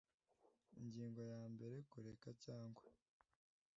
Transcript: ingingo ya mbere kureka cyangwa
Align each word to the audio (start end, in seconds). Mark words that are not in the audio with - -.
ingingo 0.81 1.21
ya 1.31 1.41
mbere 1.53 1.75
kureka 1.91 2.29
cyangwa 2.43 2.85